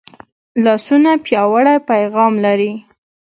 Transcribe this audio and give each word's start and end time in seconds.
لاسونه 0.63 1.11
پیاوړی 1.25 1.75
پیغام 1.89 2.33
لري 2.45 2.71